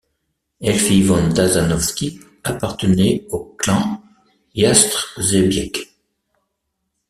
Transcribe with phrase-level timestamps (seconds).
[0.61, 4.01] Elfi von Dassanowsky appartenait au clan
[4.55, 5.89] Jastrzebiec.